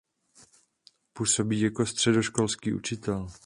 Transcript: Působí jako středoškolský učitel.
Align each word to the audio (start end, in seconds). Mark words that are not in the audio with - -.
Působí 1.13 1.61
jako 1.61 1.85
středoškolský 1.85 2.73
učitel. 2.73 3.27